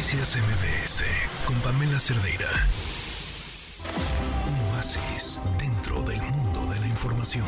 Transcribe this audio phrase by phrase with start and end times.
[0.00, 1.04] Noticias MBS
[1.44, 2.48] con Pamela Cerdeira.
[4.48, 7.44] Un oasis dentro del mundo de la información.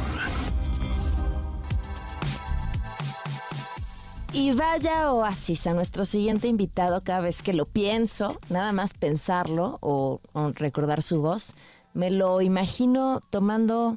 [4.35, 9.79] Y vaya oasis a nuestro siguiente invitado cada vez que lo pienso, nada más pensarlo
[9.81, 11.55] o, o recordar su voz,
[11.95, 13.97] me lo imagino tomando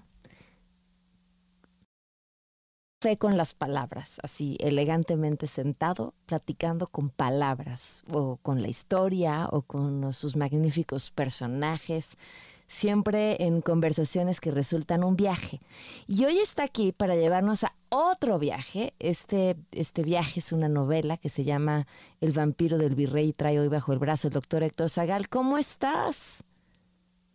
[3.06, 9.62] fe con las palabras, así elegantemente sentado, platicando con palabras, o con la historia, o
[9.62, 12.18] con sus magníficos personajes,
[12.66, 15.62] siempre en conversaciones que resultan un viaje.
[16.08, 18.96] Y hoy está aquí para llevarnos a otro viaje.
[18.98, 21.85] Este, este viaje es una novela que se llama
[22.22, 25.30] El vampiro del virrey, trae hoy bajo el brazo el doctor Héctor Zagal.
[25.30, 26.44] ¿Cómo estás?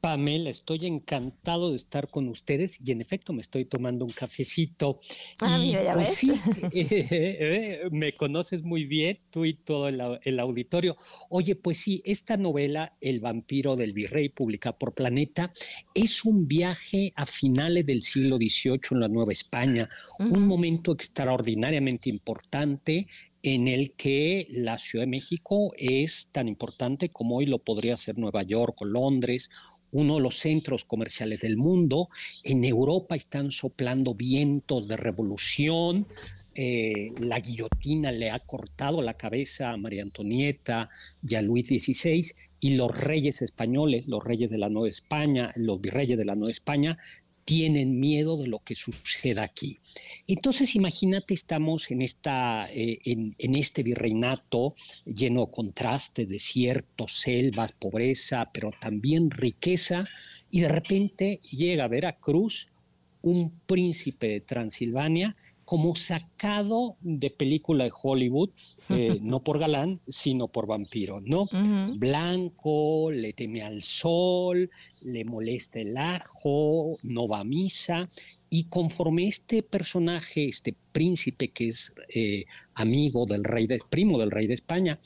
[0.00, 4.98] Pamela, estoy encantado de estar con ustedes y en efecto me estoy tomando un cafecito.
[5.41, 6.16] Ah, mira, ya pues ves.
[6.16, 6.32] sí,
[6.72, 10.96] eh, me conoces muy bien, tú y todo el, el, auditorio.
[11.28, 15.52] Oye, pues sí, esta novela, El vampiro del virrey, publicada por Planeta,
[15.94, 19.88] es un viaje a finales del siglo XVIII en la Nueva España,
[20.19, 20.36] uh -huh.
[20.36, 23.06] un momento extraordinariamente importante
[23.42, 28.19] en el que la Ciudad de México es tan importante como hoy lo podría ser
[28.19, 29.50] Nueva York o Londres
[29.92, 32.08] uno de los centros comerciales del mundo.
[32.42, 36.06] En Europa están soplando vientos de revolución.
[36.55, 40.91] Eh, la guillotina le ha cortado la cabeza a María Antonieta
[41.27, 42.24] y a Luis XVI
[42.60, 46.50] y los reyes españoles, los reyes de la Nueva España, los virreyes de la Nueva
[46.50, 46.98] España,
[47.51, 49.81] tienen miedo de lo que suceda aquí.
[50.29, 58.48] Entonces, imagínate, estamos en, esta, eh, en, este virreinato lleno de contrastes, desiertos, selvas, pobreza,
[58.55, 60.06] pero también riqueza,
[60.53, 62.69] y de repente llega a Veracruz
[63.21, 65.37] un príncipe de Transilvania
[65.70, 68.50] como sacado de película de Hollywood,
[68.88, 71.42] eh, no por galán, sino por vampiro, ¿no?
[71.42, 71.96] Uh -huh.
[71.96, 74.68] Blanco, le teme al sol,
[75.00, 78.09] le molesta el ajo, no va a misa,
[78.50, 84.32] y conforme este personaje, este príncipe que es eh, amigo del rey, de, primo del
[84.32, 84.98] rey de España,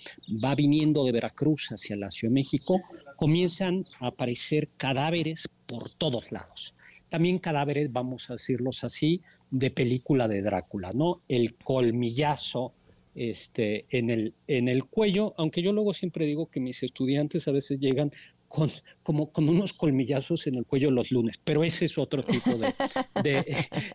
[0.42, 2.80] va viniendo de Veracruz hacia la Ciudad de México,
[3.16, 6.74] comienzan a aparecer cadáveres por todos lados.
[7.10, 9.20] También cadáveres, vamos a decirlos así,
[9.54, 11.22] de película de Drácula, ¿no?
[11.28, 12.72] El colmillazo
[13.14, 17.52] este, en, el, en el cuello, aunque yo luego siempre digo que mis estudiantes a
[17.52, 18.10] veces llegan
[18.48, 18.68] con,
[19.04, 22.74] como con unos colmillazos en el cuello los lunes, pero ese es otro tipo de,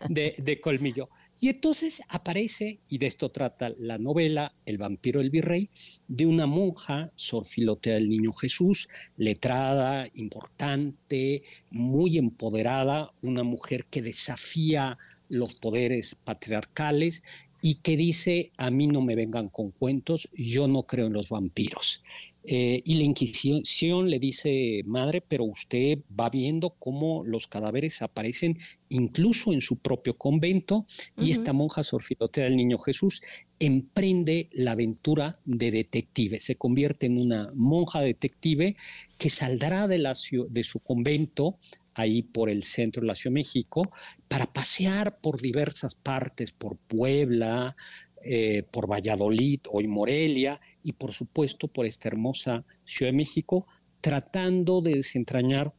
[0.08, 1.10] de, de, colmillo.
[1.38, 5.70] Y entonces aparece, y de esto trata la novela, El vampiro del virrey,
[6.08, 14.02] de una monja, Sor Filotea del Niño Jesús, letrada, importante, muy empoderada, una mujer que
[14.02, 14.98] desafía
[15.30, 17.22] los poderes patriarcales
[17.62, 21.28] y que dice, a mí no me vengan con cuentos, yo no creo en los
[21.28, 22.02] vampiros.
[22.44, 28.58] Eh, y la Inquisición le dice, madre, pero usted va viendo cómo los cadáveres aparecen
[28.88, 30.84] incluso en su propio convento, uh
[31.16, 31.26] -huh.
[31.26, 33.20] y esta monja Sor Filotea del Niño Jesús
[33.58, 38.74] emprende la aventura de detective, se convierte en una monja detective
[39.18, 40.14] que saldrá de, la,
[40.48, 41.58] de su convento
[41.94, 43.90] ahí por el centro de la Ciudad de México,
[44.28, 47.76] para pasear por diversas partes, por Puebla,
[48.22, 53.66] eh, por Valladolid, hoy Morelia, y por supuesto por esta hermosa Ciudad de México,
[54.00, 55.72] tratando de desentrañar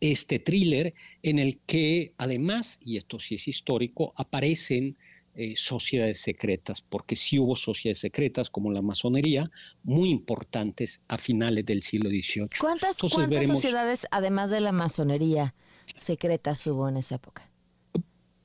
[0.00, 4.96] este thriller en el que además, y esto sí es histórico, aparecen
[5.34, 9.50] eh, sociedades secretas, porque sí hubo sociedades secretas como la masonería,
[9.82, 12.48] muy importantes a finales del siglo XVIII.
[12.60, 13.56] ¿Cuántas, Entonces, ¿cuántas veremos...
[13.56, 15.54] sociedades, además de la masonería,
[15.96, 17.48] secretas hubo en esa época?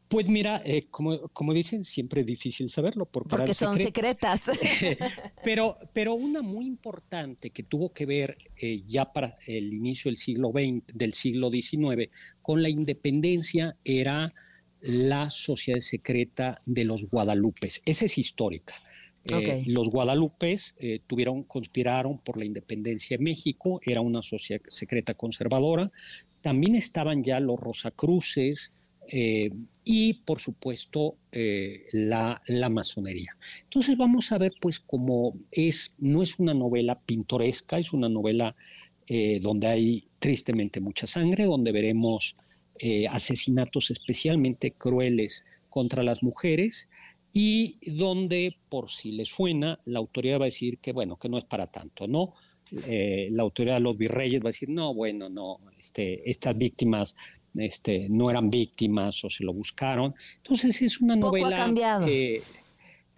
[0.08, 4.44] Pues mira, eh, como, como, dicen, siempre es difícil saberlo por porque son secretas.
[5.44, 10.18] pero, pero una muy importante que tuvo que ver eh, ya para el inicio del
[10.18, 12.10] siglo XX, del siglo XIX,
[12.42, 14.34] con la independencia era
[14.82, 17.82] la sociedad secreta de los Guadalupes.
[17.86, 18.76] Esa es histórica.
[19.26, 19.62] Okay.
[19.62, 25.14] Eh, los Guadalupes eh, tuvieron, conspiraron por la independencia de México, era una sociedad secreta
[25.14, 25.90] conservadora.
[26.42, 28.72] También estaban ya los Rosacruces
[29.10, 29.52] eh,
[29.84, 31.18] y, por supuesto,
[31.92, 33.36] la, la, masonería.
[33.64, 38.56] Entonces vamos a ver, pues, cómo es, no es una novela pintoresca, es una novela
[39.42, 42.36] donde hay tristemente mucha sangre, donde veremos
[42.80, 46.90] eh, asesinatos especialmente crueles contra las mujeres
[47.34, 51.38] y donde, por si les suena, la autoridad va a decir que, bueno, que no
[51.38, 52.34] es para tanto, ¿no?
[52.88, 57.16] Eh, la autoridad de los virreyes va a decir, no, bueno, no, este, estas víctimas
[57.56, 60.16] este, no eran víctimas o se lo buscaron.
[60.38, 61.56] Entonces es una Poco novela...
[61.56, 62.08] Ha cambiado.
[62.08, 62.42] Eh,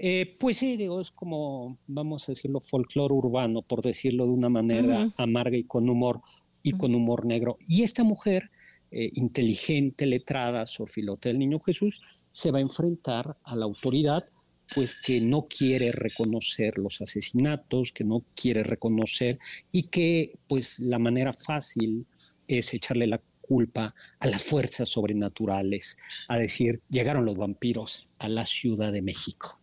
[0.01, 4.47] Eh, pues sí, digo, es como, vamos a decirlo, folclore urbano, por decirlo de una
[4.47, 6.21] manera amarga y con humor,
[6.63, 7.57] y con humor negro.
[7.67, 8.49] Y esta mujer,
[8.91, 12.01] eh, inteligente, letrada, Sofilote del Niño Jesús,
[12.31, 14.25] se va a enfrentar a la autoridad,
[14.73, 19.39] pues que no quiere reconocer los asesinatos, que no quiere reconocer
[19.71, 22.05] y que pues la manera fácil
[22.47, 25.97] es echarle la culpa a las fuerzas sobrenaturales,
[26.27, 29.59] a decir, llegaron los vampiros a la Ciudad de México.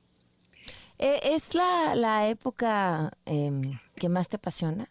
[0.99, 4.91] Eh, ¿Es la, época em, que más te apasiona?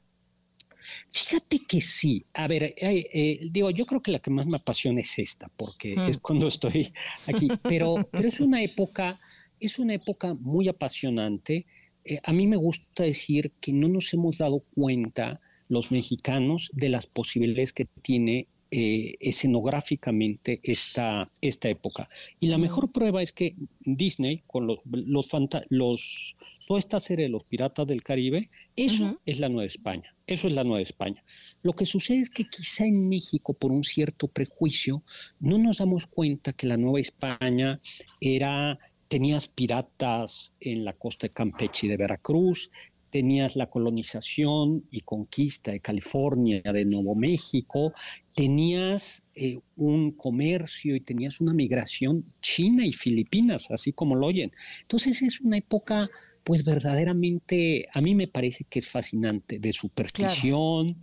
[1.09, 2.25] Fíjate que sí.
[2.33, 5.93] A ver, eh, digo, yo creo que la que más me apasiona es esta, porque
[5.93, 6.21] es mm.
[6.21, 6.91] cuando estoy
[7.27, 7.47] aquí.
[7.63, 9.19] Pero, pero es una época,
[9.59, 11.65] es una época muy apasionante.
[12.03, 16.89] Eh, a mí me gusta decir que no nos hemos dado cuenta los mexicanos de
[16.89, 22.09] las posibilidades que tiene eh, escenográficamente esta, esta época.
[22.39, 25.29] Y la mejor prueba es que Disney, con los, los,
[25.69, 26.35] los
[26.67, 30.53] toda esta serie de los piratas del Caribe, eso es la Nueva España, eso es
[30.53, 31.23] la Nueva España.
[31.62, 35.03] Lo que sucede es que quizá en México, por un cierto prejuicio,
[35.39, 37.79] no nos damos cuenta que la Nueva España
[38.19, 42.71] era, tenías piratas en la costa de Campeche y de Veracruz,
[43.12, 47.94] tenías la colonización y conquista de California, de Nuevo México,
[48.35, 54.51] tenías eh, un comercio y tenías una migración china y filipinas, así como lo oyen.
[54.81, 56.09] Entonces es una época,
[56.43, 60.97] pues verdaderamente, a mí me parece que es fascinante, de superstición.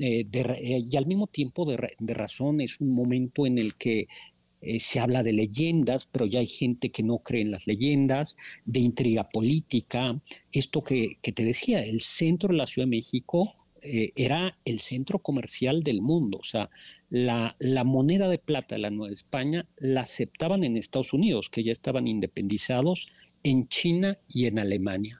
[0.00, 4.08] Eh, eh, y al mismo tiempo de, de razón es un momento en el que
[4.66, 8.36] eh, se habla de leyendas, pero ya hay gente que no cree en las leyendas,
[8.64, 10.18] de intriga política.
[10.52, 13.54] Esto que, te decía, el centro de la Ciudad de México
[13.84, 16.70] eh, era el centro comercial del mundo, o sea,
[17.10, 17.54] la,
[17.84, 22.06] moneda de plata de la Nueva España la aceptaban en Estados Unidos, que ya estaban
[22.06, 25.18] independizados, en China y en Alemania,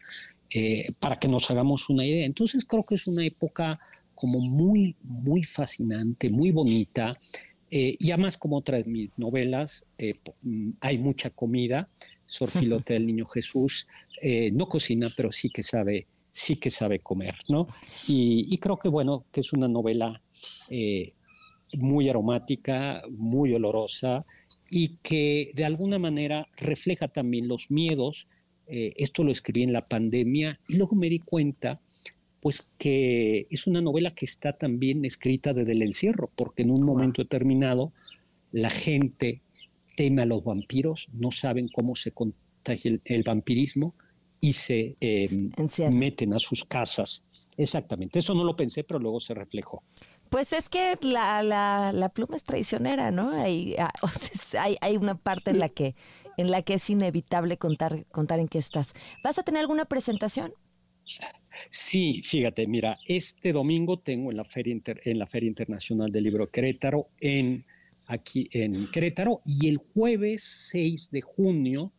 [0.51, 2.25] eh, para que nos hagamos una idea.
[2.25, 3.79] Entonces creo que es una época
[4.15, 7.13] como muy, muy fascinante, muy bonita.
[7.71, 10.15] Eh, y además, como otras de mis novelas, eh,
[10.45, 11.89] mm, hay mucha comida.
[12.27, 13.87] Sor Filote del Niño Jesús
[14.23, 17.69] eh, no cocina, pero sí que sabe, sí que sabe comer, ¿no?
[18.09, 20.21] Y, creo que, bueno, que es una novela
[21.75, 24.27] muy aromática, muy olorosa
[24.69, 28.27] y que de alguna manera refleja también los miedos.
[28.67, 31.81] esto lo escribí en la pandemia y luego me di cuenta
[32.41, 36.83] pues que es una novela que está también escrita desde el encierro, porque en un
[36.83, 37.93] momento determinado
[38.53, 39.41] la gente
[39.97, 43.95] teme a los vampiros, no saben cómo se contagia el, vampirismo
[44.45, 45.51] y se em,
[45.91, 47.25] meten a sus casas.
[47.57, 49.83] Exactamente, eso no lo pensé, pero luego se reflejó.
[50.29, 53.31] Pues es que la, la, pluma es traicionera, ¿no?
[53.31, 53.91] Hay, ah,
[54.59, 55.95] hay, hay, una parte en la que
[56.37, 58.93] en la que es inevitable contar, contar en qué estás.
[59.23, 60.53] ¿Vas a tener alguna presentación?
[61.71, 66.51] Sí, fíjate, mira, este domingo tengo en la Feria, en la Feria Internacional del Libro
[66.51, 67.65] Querétaro, en,
[68.07, 71.93] aquí en Querétaro, y el jueves 6 de junio,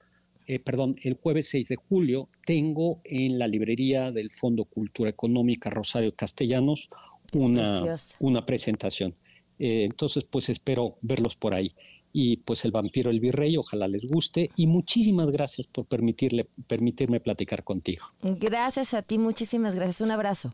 [0.48, 5.70] eh, perdón, el jueves 6 de julio, tengo en la librería del Fondo Cultura Económica
[5.70, 6.90] Rosario Castellanos
[7.34, 9.16] una, una presentación.
[9.58, 11.74] Eh, entonces, pues espero verlos por ahí
[12.18, 17.20] y pues el vampiro el virrey, ojalá les guste y muchísimas gracias por permitirle, permitirme
[17.20, 18.06] platicar contigo.
[18.22, 20.54] Gracias a ti, muchísimas gracias, un abrazo.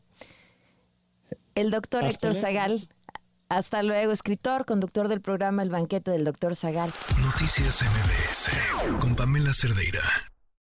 [1.54, 2.88] El doctor Héctor Zagal,
[3.52, 6.92] hasta luego, escritor, conductor del programa El Banquete del Doctor Zagal.
[7.22, 10.31] Noticias MBS con Pamela Cerdeira.